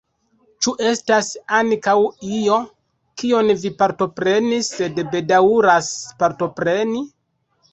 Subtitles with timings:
[0.65, 1.27] Ĉu estas
[1.57, 1.93] ankaŭ
[2.37, 2.57] io,
[3.23, 5.91] kion vi partoprenis, sed bedaŭras
[6.25, 7.05] partopreni?